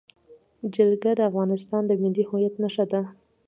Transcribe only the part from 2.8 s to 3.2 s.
ده.